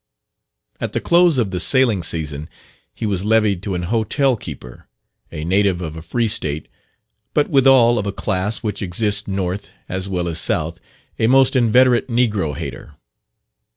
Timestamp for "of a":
5.79-6.01, 7.99-8.11